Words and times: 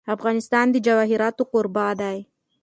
افغانستان 0.15 0.65
د 0.71 0.75
جواهرات 0.87 1.37
کوربه 1.51 1.87
دی. 2.01 2.17